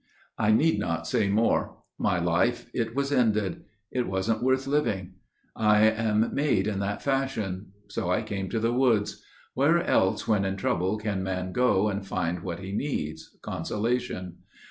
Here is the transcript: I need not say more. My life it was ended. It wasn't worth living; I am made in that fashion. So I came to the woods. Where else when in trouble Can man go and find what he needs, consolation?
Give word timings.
I 0.39 0.51
need 0.51 0.79
not 0.79 1.05
say 1.05 1.29
more. 1.29 1.77
My 1.99 2.17
life 2.17 2.71
it 2.73 2.95
was 2.95 3.11
ended. 3.11 3.65
It 3.91 4.07
wasn't 4.07 4.41
worth 4.41 4.65
living; 4.65 5.11
I 5.55 5.81
am 5.83 6.33
made 6.33 6.65
in 6.65 6.79
that 6.79 7.03
fashion. 7.03 7.67
So 7.87 8.09
I 8.09 8.23
came 8.23 8.49
to 8.49 8.59
the 8.59 8.73
woods. 8.73 9.21
Where 9.53 9.77
else 9.83 10.27
when 10.27 10.43
in 10.43 10.55
trouble 10.57 10.97
Can 10.97 11.21
man 11.21 11.51
go 11.51 11.87
and 11.87 12.03
find 12.03 12.39
what 12.41 12.61
he 12.61 12.71
needs, 12.71 13.37
consolation? 13.43 14.37